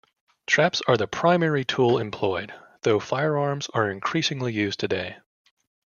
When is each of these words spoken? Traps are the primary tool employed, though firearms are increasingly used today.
Traps 0.47 0.81
are 0.87 0.97
the 0.97 1.05
primary 1.05 1.63
tool 1.63 1.99
employed, 1.99 2.51
though 2.81 2.99
firearms 2.99 3.69
are 3.75 3.91
increasingly 3.91 4.51
used 4.51 4.79
today. 4.79 5.17